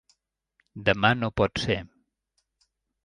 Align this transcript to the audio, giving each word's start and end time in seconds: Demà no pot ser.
Demà 0.87 1.11
no 1.19 1.31
pot 1.41 1.63
ser. 1.67 1.77